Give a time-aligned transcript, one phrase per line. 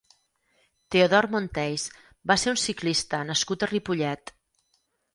[0.95, 1.85] Teodor Monteys
[2.33, 4.39] va ser un ciclista nascut a Ripollet.